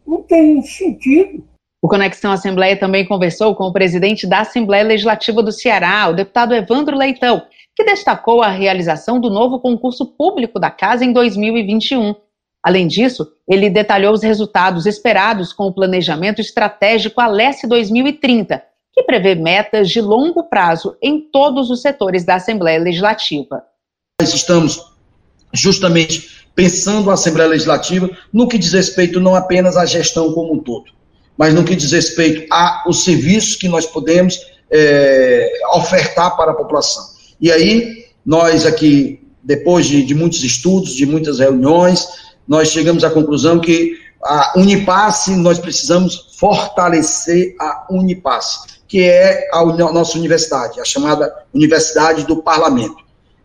Não 0.05 0.21
tem 0.21 0.61
sentido. 0.61 1.43
O 1.81 1.87
Conexão 1.87 2.31
Assembleia 2.31 2.77
também 2.77 3.05
conversou 3.05 3.55
com 3.55 3.65
o 3.65 3.73
presidente 3.73 4.27
da 4.27 4.39
Assembleia 4.41 4.83
Legislativa 4.83 5.43
do 5.43 5.51
Ceará, 5.51 6.07
o 6.09 6.13
deputado 6.13 6.53
Evandro 6.53 6.97
Leitão, 6.97 7.43
que 7.75 7.83
destacou 7.83 8.41
a 8.41 8.49
realização 8.49 9.19
do 9.19 9.29
novo 9.29 9.59
concurso 9.59 10.05
público 10.05 10.59
da 10.59 10.71
Casa 10.71 11.05
em 11.05 11.13
2021. 11.13 12.15
Além 12.67 12.85
disso, 12.85 13.25
ele 13.47 13.69
detalhou 13.69 14.13
os 14.13 14.21
resultados 14.21 14.85
esperados 14.85 15.53
com 15.53 15.67
o 15.67 15.73
planejamento 15.73 16.41
estratégico 16.41 17.21
Alesse 17.21 17.65
2030, 17.65 18.61
que 18.93 19.03
prevê 19.03 19.35
metas 19.35 19.89
de 19.89 20.01
longo 20.01 20.43
prazo 20.43 20.97
em 21.01 21.17
todos 21.31 21.69
os 21.69 21.81
setores 21.81 22.25
da 22.25 22.35
Assembleia 22.35 22.77
Legislativa. 22.77 23.63
Nós 24.19 24.33
estamos 24.33 24.81
justamente 25.53 26.45
pensando 26.53 27.09
a 27.09 27.13
Assembleia 27.13 27.51
Legislativa 27.51 28.09
no 28.33 28.49
que 28.49 28.57
diz 28.57 28.73
respeito 28.73 29.21
não 29.21 29.33
apenas 29.33 29.77
à 29.77 29.85
gestão 29.85 30.33
como 30.33 30.55
um 30.55 30.59
todo, 30.59 30.91
mas 31.37 31.53
no 31.53 31.63
que 31.63 31.73
diz 31.73 31.93
respeito 31.93 32.53
aos 32.53 33.05
serviços 33.05 33.55
que 33.55 33.69
nós 33.69 33.85
podemos 33.85 34.41
é, 34.69 35.53
ofertar 35.73 36.35
para 36.35 36.51
a 36.51 36.53
população. 36.53 37.05
E 37.39 37.49
aí, 37.49 38.07
nós 38.25 38.65
aqui, 38.65 39.21
depois 39.41 39.85
de, 39.85 40.03
de 40.03 40.13
muitos 40.13 40.43
estudos, 40.43 40.93
de 40.93 41.05
muitas 41.05 41.39
reuniões, 41.39 42.26
nós 42.47 42.69
chegamos 42.69 43.03
à 43.03 43.09
conclusão 43.09 43.59
que 43.59 43.97
a 44.23 44.53
Unipasse, 44.55 45.35
nós 45.35 45.59
precisamos 45.59 46.35
fortalecer 46.39 47.55
a 47.59 47.87
Unipasse, 47.89 48.79
que 48.87 49.01
é 49.01 49.49
a 49.51 49.63
nossa 49.63 50.17
universidade, 50.17 50.79
a 50.79 50.85
chamada 50.85 51.33
Universidade 51.53 52.25
do 52.25 52.41
Parlamento. 52.41 52.97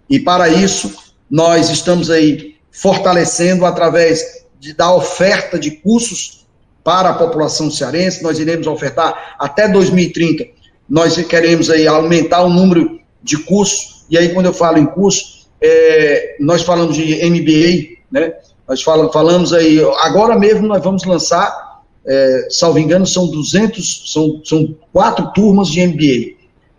E 0.09 0.19
para 0.19 0.49
isso, 0.49 0.93
nós 1.31 1.71
estamos 1.71 2.11
aí 2.11 2.57
fortalecendo 2.71 3.67
através 3.67 4.45
de, 4.59 4.73
da 4.73 4.95
oferta 4.95 5.59
de 5.59 5.71
cursos 5.73 6.47
para 6.85 7.11
a 7.11 7.15
população 7.15 7.71
cearense, 7.71 8.23
nós 8.23 8.39
iremos 8.39 8.67
ofertar 8.67 9.37
até 9.39 9.69
2030, 9.69 10.45
nós 10.89 11.17
queremos 11.27 11.71
aí 11.71 11.87
aumentar 11.87 12.43
o 12.43 12.51
número 12.51 13.01
de 13.23 13.39
curso, 13.39 14.05
e 14.11 14.19
aí 14.19 14.35
quando 14.35 14.47
eu 14.47 14.53
falo 14.53 14.79
em 14.79 14.87
curso, 14.87 15.49
é, 15.61 16.37
nós 16.41 16.63
falamos 16.63 16.97
de 16.97 17.25
MBA, 17.25 18.01
né? 18.11 18.35
Nós 18.73 18.83
falamos, 18.83 19.13
falamos 19.13 19.53
aí, 19.53 19.85
agora 19.99 20.35
mesmo 20.39 20.67
nós 20.67 20.83
vamos 20.83 21.05
lançar, 21.05 21.83
é, 22.07 22.47
salvo 22.49 22.79
engano, 22.79 23.07
são 23.07 23.27
200, 23.27 24.11
são, 24.11 24.41
são 24.43 24.75
quatro 24.91 25.31
turmas 25.35 25.69
de 25.69 25.87
MBA. 25.87 26.39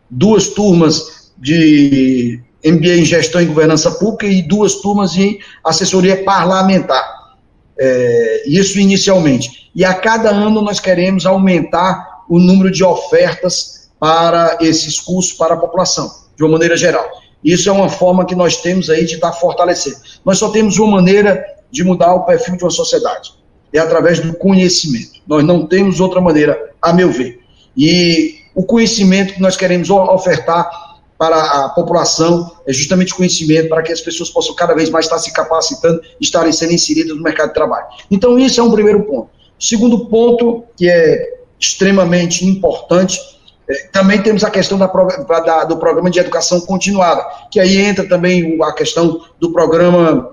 Duas 0.10 0.48
turmas 0.48 1.32
de 1.38 2.42
MBA 2.66 2.96
em 2.96 3.06
Gestão 3.06 3.40
e 3.40 3.46
Governança 3.46 3.92
Pública 3.92 4.26
e 4.26 4.42
duas 4.42 4.74
turmas 4.82 5.16
em 5.16 5.38
Assessoria 5.64 6.24
Parlamentar. 6.24 7.36
É, 7.78 8.44
isso 8.48 8.80
inicialmente. 8.80 9.70
E 9.76 9.86
a 9.86 9.94
cada 9.94 10.32
ano 10.32 10.64
nós 10.64 10.80
queremos 10.80 11.28
aumentar 11.28 12.24
o 12.28 12.40
número 12.40 12.72
de 12.72 12.84
ofertas 12.84 13.88
para 14.00 14.58
esses 14.62 15.00
cursos 15.00 15.34
para 15.34 15.54
a 15.54 15.58
população 15.58 16.12
de 16.36 16.44
uma 16.44 16.54
maneira 16.54 16.76
geral. 16.76 17.08
Isso 17.44 17.70
é 17.70 17.72
uma 17.72 17.90
forma 17.90 18.26
que 18.26 18.34
nós 18.34 18.58
temos 18.58 18.90
aí 18.90 19.06
de 19.06 19.14
estar 19.14 19.34
fortalecendo. 19.34 19.98
Nós 20.26 20.40
só 20.40 20.50
temos 20.50 20.80
uma 20.80 20.96
maneira 20.96 21.53
de 21.74 21.84
mudar 21.84 22.14
o 22.14 22.24
perfil 22.24 22.56
de 22.56 22.64
uma 22.64 22.70
sociedade. 22.70 23.34
É 23.74 23.80
através 23.80 24.20
do 24.20 24.32
conhecimento. 24.36 25.20
Nós 25.28 25.44
não 25.44 25.66
temos 25.66 26.00
outra 26.00 26.22
maneira, 26.22 26.72
a 26.80 26.94
meu 26.94 27.12
ver. 27.12 27.40
E 27.76 28.36
o 28.54 28.64
conhecimento 28.64 29.34
que 29.34 29.42
nós 29.42 29.58
queremos 29.58 29.90
ofertar 29.90 30.70
para 31.18 31.36
a 31.36 31.70
população 31.70 32.52
é 32.68 32.72
justamente 32.72 33.16
conhecimento 33.16 33.70
para 33.70 33.82
que 33.82 33.92
as 33.92 34.02
pessoas 34.02 34.30
possam 34.30 34.54
cada 34.54 34.76
vez 34.76 34.92
mais 34.92 35.06
estar 35.06 35.18
se 35.18 35.34
capacitando 35.34 36.00
estarem 36.22 36.52
sendo 36.52 36.74
inseridas 36.74 37.16
no 37.16 37.24
mercado 37.24 37.48
de 37.48 37.56
trabalho. 37.56 37.88
Então, 38.12 38.38
isso 38.38 38.60
é 38.60 38.64
um 38.64 38.72
primeiro 38.72 39.04
ponto. 39.04 39.30
Segundo 39.60 40.06
ponto, 40.06 40.66
que 40.78 40.88
é 40.88 41.34
extremamente 41.60 42.46
importante, 42.46 43.20
é, 43.68 43.88
também 43.92 44.22
temos 44.22 44.44
a 44.44 44.52
questão 44.52 44.78
da, 44.78 44.86
da, 44.86 45.64
do 45.64 45.78
programa 45.78 46.12
de 46.12 46.20
educação 46.20 46.62
continuada, 46.62 47.26
que 47.50 47.60
aí 47.60 47.78
entra 47.78 48.08
também 48.08 48.62
a 48.62 48.74
questão 48.74 49.22
do 49.40 49.52
programa 49.52 50.33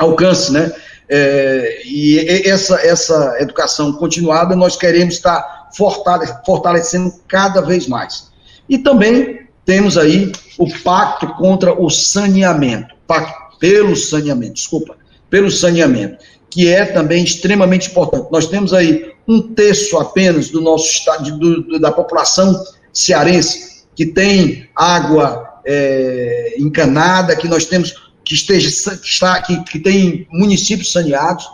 Alcance, 0.00 0.52
né? 0.52 0.72
É, 1.08 1.82
e 1.84 2.20
essa, 2.48 2.76
essa 2.86 3.36
educação 3.40 3.92
continuada 3.94 4.54
nós 4.54 4.76
queremos 4.76 5.14
estar 5.14 5.68
fortale 5.76 6.26
fortalecendo 6.46 7.12
cada 7.26 7.60
vez 7.60 7.88
mais. 7.88 8.30
E 8.68 8.78
também 8.78 9.40
temos 9.64 9.98
aí 9.98 10.30
o 10.56 10.68
pacto 10.82 11.26
contra 11.34 11.72
o 11.72 11.90
saneamento, 11.90 12.94
pacto 13.06 13.58
pelo 13.58 13.96
saneamento, 13.96 14.54
desculpa, 14.54 14.96
pelo 15.28 15.50
saneamento, 15.50 16.18
que 16.48 16.68
é 16.68 16.84
também 16.84 17.24
extremamente 17.24 17.90
importante. 17.90 18.28
Nós 18.30 18.46
temos 18.46 18.72
aí 18.72 19.12
um 19.26 19.42
terço 19.54 19.98
apenas 19.98 20.48
do 20.48 20.60
nosso 20.60 20.86
estado, 20.86 21.38
do, 21.38 21.78
da 21.78 21.90
população 21.90 22.54
cearense 22.92 23.70
que 23.94 24.06
tem 24.06 24.68
água 24.74 25.60
é, 25.64 26.54
encanada, 26.58 27.36
que 27.36 27.46
nós 27.46 27.66
temos 27.66 28.09
que 28.24 28.34
esteja 28.34 28.68
que, 28.96 29.08
está, 29.08 29.40
que, 29.42 29.62
que 29.64 29.78
tem 29.78 30.26
municípios 30.30 30.92
saneados, 30.92 31.48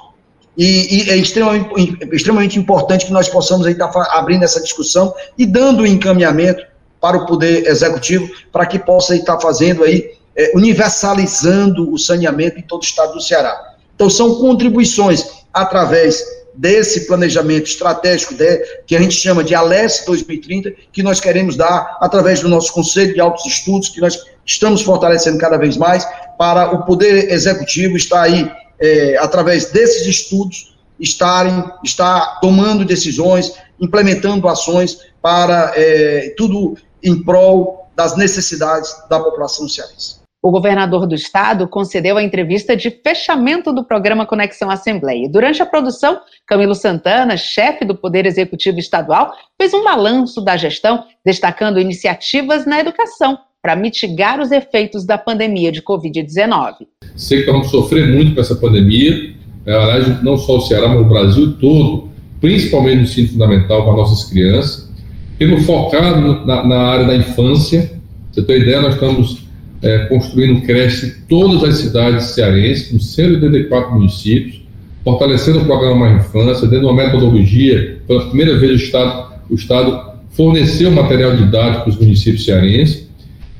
e, 0.56 1.04
e, 1.04 1.10
é 1.10 1.16
extremamente, 1.16 1.98
extremamente 2.12 2.58
importante 2.58 3.04
que 3.04 3.12
nós 3.12 3.28
possamos 3.28 3.66
estar 3.66 3.90
abrindo 4.12 4.42
essa 4.42 4.60
discussão 4.60 5.14
e 5.36 5.44
dando 5.44 5.82
um 5.82 5.86
encaminhamento 5.86 6.64
para 7.00 7.18
o 7.18 7.26
Poder 7.26 7.66
Executivo, 7.66 8.28
para 8.50 8.64
que 8.64 8.78
possa 8.78 9.14
estar 9.14 9.38
fazendo 9.38 9.84
aí, 9.84 10.12
é, 10.34 10.52
universalizando 10.54 11.92
o 11.92 11.98
saneamento 11.98 12.58
em 12.58 12.62
todo 12.62 12.80
o 12.80 12.84
estado 12.84 13.12
do 13.12 13.20
Ceará. 13.20 13.74
Então, 13.94 14.08
são 14.08 14.36
contribuições 14.36 15.26
através 15.52 16.24
desse 16.54 17.06
planejamento 17.06 17.66
estratégico 17.66 18.34
de, 18.34 18.58
que 18.86 18.96
a 18.96 19.00
gente 19.00 19.14
chama 19.14 19.44
de 19.44 19.54
Alesse 19.54 20.06
2030, 20.06 20.72
que 20.90 21.02
nós 21.02 21.20
queremos 21.20 21.54
dar 21.54 21.98
através 22.00 22.40
do 22.40 22.48
nosso 22.48 22.72
Conselho 22.72 23.12
de 23.12 23.20
Altos 23.20 23.44
Estudos, 23.44 23.90
que 23.90 24.00
nós 24.00 24.18
estamos 24.44 24.80
fortalecendo 24.80 25.38
cada 25.38 25.58
vez 25.58 25.76
mais, 25.76 26.06
para 26.38 26.74
o 26.74 26.84
Poder 26.84 27.30
Executivo 27.30 27.96
estar 27.96 28.22
aí, 28.22 28.50
é, 28.80 29.16
através 29.18 29.70
desses 29.70 30.06
estudos, 30.06 30.76
estarem, 30.98 31.64
estar 31.84 32.40
tomando 32.40 32.84
decisões, 32.84 33.54
implementando 33.80 34.48
ações 34.48 34.98
para 35.20 35.72
é, 35.76 36.34
tudo 36.36 36.76
em 37.02 37.22
prol 37.22 37.88
das 37.94 38.16
necessidades 38.16 38.94
da 39.08 39.20
população 39.20 39.68
cearense. 39.68 40.16
O 40.42 40.50
governador 40.50 41.06
do 41.06 41.14
estado 41.14 41.66
concedeu 41.66 42.16
a 42.16 42.22
entrevista 42.22 42.76
de 42.76 42.90
fechamento 42.90 43.72
do 43.72 43.82
programa 43.82 44.26
Conexão 44.26 44.70
Assembleia. 44.70 45.28
Durante 45.28 45.60
a 45.60 45.66
produção, 45.66 46.20
Camilo 46.46 46.74
Santana, 46.74 47.36
chefe 47.36 47.84
do 47.84 47.96
Poder 47.96 48.26
Executivo 48.26 48.78
Estadual, 48.78 49.32
fez 49.60 49.74
um 49.74 49.82
balanço 49.82 50.40
da 50.40 50.56
gestão, 50.56 51.04
destacando 51.24 51.80
iniciativas 51.80 52.64
na 52.64 52.78
educação 52.78 53.38
para 53.66 53.74
mitigar 53.74 54.40
os 54.40 54.52
efeitos 54.52 55.04
da 55.04 55.18
pandemia 55.18 55.72
de 55.72 55.82
Covid-19. 55.82 56.86
Sei 57.16 57.42
que 57.42 57.50
vamos 57.50 57.68
sofrer 57.68 58.06
muito 58.06 58.32
com 58.32 58.40
essa 58.40 58.54
pandemia, 58.54 59.34
é, 59.66 59.74
aliás, 59.74 60.22
não 60.22 60.38
só 60.38 60.58
o 60.58 60.60
Ceará, 60.60 60.86
mas 60.86 61.00
o 61.00 61.04
Brasil 61.04 61.52
todo, 61.54 62.08
principalmente 62.40 62.96
no 62.98 63.02
ensino 63.02 63.26
fundamental 63.30 63.84
para 63.84 63.96
nossas 63.96 64.30
crianças. 64.30 64.88
Temos 65.36 65.66
focado 65.66 66.46
na, 66.46 66.64
na 66.64 66.78
área 66.78 67.06
da 67.06 67.16
infância. 67.16 67.90
Você 68.30 68.42
tem 68.42 68.60
ideia, 68.60 68.80
nós 68.80 68.94
estamos 68.94 69.44
é, 69.82 69.98
construindo 70.06 70.64
creche 70.64 71.06
em 71.06 71.26
todas 71.26 71.64
as 71.64 71.78
cidades 71.78 72.26
cearenses, 72.26 72.92
com 72.92 73.00
184 73.00 73.92
municípios, 73.92 74.62
fortalecendo 75.02 75.58
o 75.58 75.64
programa 75.64 76.08
Mais 76.08 76.24
Infância, 76.24 76.68
dentro 76.68 76.86
de 76.86 76.92
uma 76.92 77.04
metodologia, 77.04 77.98
pela 78.06 78.28
primeira 78.28 78.56
vez 78.60 78.70
o 78.70 78.84
Estado, 78.84 79.32
o 79.50 79.56
Estado 79.56 80.12
forneceu 80.30 80.88
material 80.92 81.34
didático 81.34 81.82
para 81.82 81.90
os 81.90 81.98
municípios 81.98 82.44
cearenses, 82.44 83.05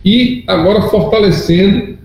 e 0.07 0.45
agora 0.47 0.83
fortalecendo 0.83 1.97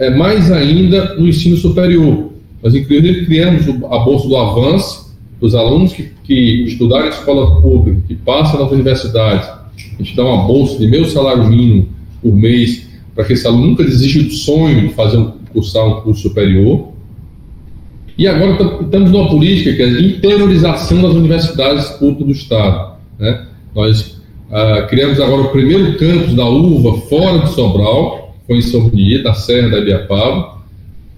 é, 0.00 0.10
mais 0.10 0.50
ainda 0.50 1.14
no 1.14 1.28
ensino 1.28 1.56
superior. 1.56 2.32
Nós, 2.60 2.74
inclusive, 2.74 3.24
criamos 3.24 3.68
a 3.68 3.98
Bolsa 4.00 4.28
do 4.28 4.36
Avanço, 4.36 5.16
os 5.40 5.54
alunos 5.54 5.92
que, 5.92 6.10
que 6.24 6.64
estudarem 6.64 7.06
em 7.06 7.10
escola 7.10 7.60
pública, 7.60 8.02
que 8.08 8.16
passam 8.16 8.60
nas 8.60 8.72
universidades, 8.72 9.48
a 9.48 10.02
gente 10.02 10.16
dá 10.16 10.24
uma 10.24 10.44
bolsa 10.44 10.76
de 10.78 10.88
meio 10.88 11.06
salário 11.06 11.46
mínimo 11.46 11.88
por 12.20 12.34
mês 12.34 12.88
para 13.14 13.24
que 13.24 13.32
esse 13.32 13.46
aluno 13.46 13.68
nunca 13.68 13.84
desista 13.84 14.22
do 14.22 14.32
sonho 14.32 14.88
de 14.88 14.94
fazer 14.94 15.16
um, 15.16 15.32
cursar 15.52 15.86
um 15.86 16.00
curso 16.00 16.22
superior. 16.22 16.88
E 18.18 18.26
agora 18.26 18.82
estamos 18.82 19.10
numa 19.10 19.28
política 19.28 19.72
que 19.72 19.82
é 19.82 19.86
a 19.86 20.00
interiorização 20.00 21.00
das 21.00 21.12
universidades 21.12 21.88
públicas 21.90 22.26
do 22.26 22.32
Estado. 22.32 22.96
Né? 23.18 23.46
Nós 23.74 24.19
ah, 24.50 24.82
criamos 24.88 25.20
agora 25.20 25.42
o 25.42 25.48
primeiro 25.50 25.96
campus 25.96 26.34
da 26.34 26.48
UVA 26.48 27.00
fora 27.02 27.38
de 27.40 27.54
Sobral, 27.54 28.34
foi 28.50 28.58
em 28.58 28.80
Bonito, 28.80 29.22
na 29.22 29.34
Serra 29.34 29.68
da 29.68 29.78
Ibiapaba. 29.78 30.58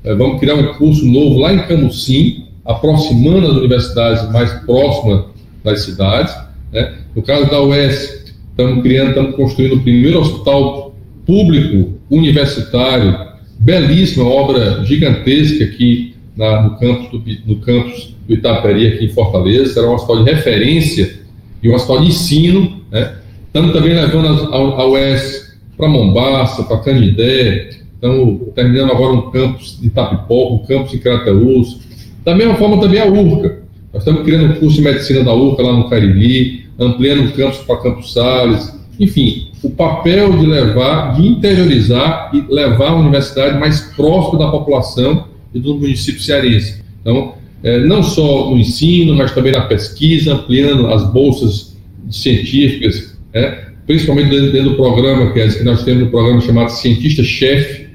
Eh, 0.04 0.14
vamos 0.14 0.38
criar 0.38 0.54
um 0.54 0.74
curso 0.74 1.06
novo 1.06 1.38
lá 1.38 1.54
em 1.54 1.60
Camusim, 1.60 2.44
aproximando 2.62 3.46
as 3.46 3.56
universidades 3.56 4.30
mais 4.30 4.52
próximas 4.64 5.24
das 5.64 5.80
cidades. 5.80 6.34
Né? 6.70 6.92
No 7.16 7.22
caso 7.22 7.50
da 7.50 7.62
UES, 7.62 8.34
estamos 8.50 8.82
criando, 8.82 9.08
estamos 9.08 9.34
construindo 9.34 9.76
o 9.76 9.80
primeiro 9.80 10.20
hospital 10.20 10.94
público 11.24 11.94
universitário, 12.10 13.16
belíssima 13.58 14.26
obra 14.26 14.84
gigantesca 14.84 15.64
aqui 15.64 16.14
na, 16.36 16.62
no, 16.62 16.78
campus 16.78 17.10
do, 17.10 17.22
no 17.46 17.56
campus 17.60 18.14
do 18.28 18.34
Itaperi, 18.34 18.88
aqui 18.88 19.06
em 19.06 19.08
Fortaleza, 19.08 19.72
será 19.72 19.86
uma 19.86 19.96
escola 19.96 20.22
de 20.22 20.30
referência 20.30 21.18
e 21.62 21.68
uma 21.68 21.78
escola 21.78 22.02
de 22.02 22.08
ensino. 22.08 22.82
Né? 22.90 23.21
Estamos 23.52 23.74
também 23.74 23.92
levando 23.92 24.50
a, 24.50 24.56
a 24.56 24.88
UES 24.88 25.58
para 25.76 25.86
Mombaça, 25.86 26.62
para 26.62 26.78
Canidé, 26.78 27.68
estamos 27.94 28.48
terminando 28.54 28.92
agora 28.92 29.12
um 29.12 29.30
campus 29.30 29.78
de 29.78 29.88
Itapipoca, 29.88 30.54
um 30.54 30.58
campus 30.60 30.94
em 30.94 30.98
Crateús. 30.98 31.80
Da 32.24 32.34
mesma 32.34 32.54
forma 32.54 32.80
também 32.80 32.98
a 32.98 33.04
URCA. 33.04 33.58
Nós 33.92 34.04
estamos 34.04 34.22
criando 34.22 34.54
um 34.54 34.56
curso 34.56 34.76
de 34.76 34.80
medicina 34.80 35.22
da 35.22 35.34
URCA 35.34 35.64
lá 35.64 35.74
no 35.74 35.90
Cariri, 35.90 36.64
ampliando 36.78 37.28
o 37.28 37.32
campus 37.32 37.58
para 37.58 37.76
Campos 37.76 38.14
Sales, 38.14 38.74
enfim, 38.98 39.48
o 39.62 39.68
papel 39.68 40.32
de 40.38 40.46
levar, 40.46 41.14
de 41.16 41.26
interiorizar 41.26 42.30
e 42.32 42.40
levar 42.50 42.92
a 42.92 42.96
universidade 42.96 43.60
mais 43.60 43.82
próximo 43.94 44.38
da 44.38 44.50
população 44.50 45.26
e 45.52 45.60
do 45.60 45.74
município 45.74 46.22
cearense. 46.22 46.82
Então, 47.02 47.34
é, 47.62 47.80
não 47.80 48.02
só 48.02 48.48
no 48.48 48.56
ensino, 48.56 49.14
mas 49.14 49.34
também 49.34 49.52
na 49.52 49.66
pesquisa, 49.66 50.32
ampliando 50.32 50.86
as 50.86 51.06
bolsas 51.12 51.76
científicas, 52.10 53.11
é, 53.32 53.66
principalmente 53.86 54.30
dentro, 54.30 54.52
dentro, 54.52 54.70
do 54.70 54.76
programa 54.76 55.32
que, 55.32 55.40
é, 55.40 55.48
que 55.48 55.64
nós 55.64 55.84
temos 55.84 56.04
um 56.04 56.10
programa 56.10 56.40
chamado 56.40 56.70
Cientista-Chefe, 56.70 57.86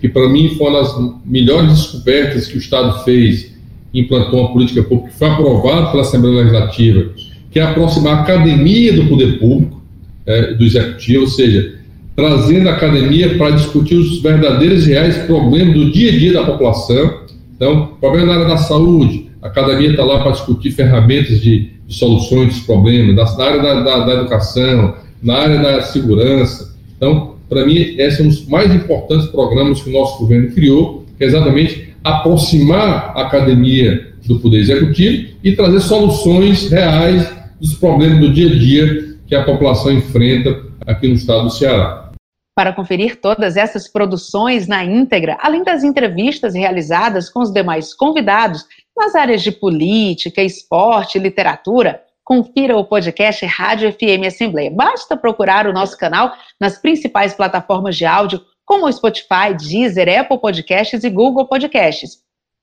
que 0.00 0.08
para 0.08 0.28
mim 0.28 0.54
foi 0.56 0.68
uma 0.68 0.80
das 0.80 0.94
melhores 1.24 1.70
descobertas 1.72 2.46
que 2.46 2.56
o 2.56 2.58
Estado 2.58 3.04
fez, 3.04 3.52
implantou 3.92 4.40
uma 4.40 4.52
política 4.52 4.82
pública 4.82 5.10
que 5.10 5.18
foi 5.18 5.28
aprovada 5.28 5.90
pela 5.90 6.02
Assembleia 6.02 6.38
Legislativa, 6.38 7.10
que 7.50 7.58
é 7.58 7.62
aproximar 7.62 8.18
a 8.18 8.22
academia 8.22 8.92
do 8.92 9.06
poder 9.06 9.38
público, 9.38 9.82
é, 10.26 10.54
do 10.54 10.64
executivo, 10.64 11.22
ou 11.22 11.28
seja, 11.28 11.74
trazendo 12.14 12.68
a 12.68 12.72
academia 12.72 13.36
para 13.36 13.50
discutir 13.50 13.96
os 13.96 14.20
verdadeiros 14.22 14.86
e 14.86 14.90
reais 14.90 15.16
problemas 15.18 15.74
do 15.74 15.90
dia 15.90 16.10
a 16.10 16.18
dia 16.18 16.32
da 16.32 16.44
população. 16.44 17.20
Então, 17.56 17.94
problema 18.00 18.26
na 18.26 18.34
área 18.34 18.48
da 18.48 18.56
saúde, 18.56 19.30
a 19.42 19.48
academia 19.48 19.90
está 19.90 20.04
lá 20.04 20.20
para 20.22 20.32
discutir 20.32 20.70
ferramentas 20.70 21.40
de 21.40 21.70
soluções 21.90 22.54
dos 22.54 22.60
problemas, 22.60 23.36
na 23.36 23.44
área 23.44 23.62
da, 23.62 23.80
da, 23.82 24.04
da, 24.06 24.12
educação, 24.14 24.94
na 25.22 25.34
área 25.38 25.58
da 25.58 25.82
segurança. 25.82 26.74
Então, 26.96 27.34
para 27.48 27.66
mim, 27.66 27.96
esses 27.98 28.18
são 28.18 28.28
os 28.28 28.46
mais 28.46 28.72
importantes 28.72 29.26
programas 29.26 29.82
que 29.82 29.90
o 29.90 29.92
nosso 29.92 30.18
governo 30.20 30.52
criou, 30.52 31.04
que 31.18 31.24
é 31.24 31.26
exatamente 31.26 31.94
aproximar 32.02 33.12
a 33.14 33.22
academia 33.22 34.14
do 34.26 34.38
Poder 34.38 34.58
Executivo 34.58 35.34
e 35.42 35.52
trazer 35.56 35.80
soluções 35.80 36.70
reais 36.70 37.28
dos 37.60 37.74
problemas 37.74 38.20
do 38.20 38.32
dia 38.32 38.48
a 38.48 38.58
dia 38.58 39.16
que 39.26 39.34
a 39.34 39.44
população 39.44 39.92
enfrenta 39.92 40.62
aqui 40.86 41.08
no 41.08 41.14
estado 41.14 41.44
do 41.44 41.50
Ceará. 41.50 42.10
Para 42.56 42.72
conferir 42.72 43.20
todas 43.20 43.56
essas 43.56 43.88
produções 43.88 44.66
na 44.66 44.84
íntegra, 44.84 45.38
além 45.40 45.62
das 45.62 45.82
entrevistas 45.82 46.54
realizadas 46.54 47.28
com 47.28 47.40
os 47.40 47.52
demais 47.52 47.94
convidados 47.94 48.64
nas 48.96 49.14
áreas 49.14 49.42
de 49.42 49.52
política, 49.52 50.42
esporte 50.42 51.18
literatura, 51.18 52.02
confira 52.24 52.76
o 52.76 52.84
podcast 52.84 53.44
Rádio 53.46 53.92
FM 53.92 54.26
Assembleia. 54.26 54.70
Basta 54.70 55.16
procurar 55.16 55.66
o 55.66 55.72
nosso 55.72 55.96
canal 55.98 56.32
nas 56.60 56.78
principais 56.78 57.34
plataformas 57.34 57.96
de 57.96 58.06
áudio, 58.06 58.40
como 58.64 58.86
o 58.86 58.92
Spotify, 58.92 59.52
Deezer, 59.58 60.20
Apple 60.20 60.38
Podcasts 60.38 61.02
e 61.02 61.10
Google 61.10 61.46
Podcasts. 61.46 62.18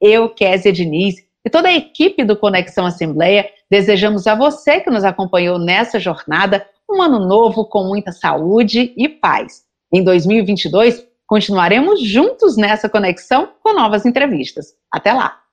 Eu, 0.00 0.28
Kézia 0.28 0.72
Diniz, 0.72 1.16
e 1.44 1.50
toda 1.50 1.68
a 1.68 1.74
equipe 1.74 2.24
do 2.24 2.36
Conexão 2.36 2.86
Assembleia, 2.86 3.50
desejamos 3.70 4.26
a 4.26 4.34
você 4.34 4.80
que 4.80 4.90
nos 4.90 5.04
acompanhou 5.04 5.58
nessa 5.58 5.98
jornada 5.98 6.66
um 6.90 7.02
ano 7.02 7.26
novo 7.26 7.66
com 7.66 7.84
muita 7.84 8.12
saúde 8.12 8.94
e 8.96 9.08
paz. 9.08 9.64
Em 9.92 10.02
2022, 10.02 11.06
continuaremos 11.26 12.02
juntos 12.02 12.56
nessa 12.56 12.88
conexão 12.88 13.50
com 13.62 13.74
novas 13.74 14.06
entrevistas. 14.06 14.74
Até 14.90 15.12
lá! 15.12 15.47